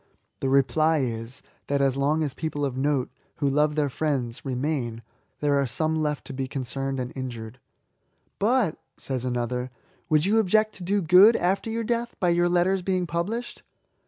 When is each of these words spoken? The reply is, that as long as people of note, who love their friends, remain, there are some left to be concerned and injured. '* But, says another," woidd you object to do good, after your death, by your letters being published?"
The 0.39 0.49
reply 0.49 0.97
is, 1.01 1.43
that 1.67 1.79
as 1.79 1.95
long 1.95 2.23
as 2.23 2.33
people 2.33 2.65
of 2.65 2.75
note, 2.75 3.11
who 3.35 3.47
love 3.47 3.75
their 3.75 3.87
friends, 3.87 4.43
remain, 4.43 5.03
there 5.41 5.59
are 5.61 5.67
some 5.67 5.95
left 5.95 6.25
to 6.25 6.33
be 6.33 6.47
concerned 6.47 6.99
and 6.99 7.13
injured. 7.15 7.59
'* 8.01 8.39
But, 8.49 8.79
says 8.97 9.25
another," 9.25 9.69
woidd 10.11 10.25
you 10.25 10.39
object 10.39 10.73
to 10.73 10.83
do 10.83 11.03
good, 11.03 11.35
after 11.35 11.69
your 11.69 11.83
death, 11.83 12.15
by 12.19 12.29
your 12.29 12.49
letters 12.49 12.81
being 12.81 13.05
published?" 13.05 13.61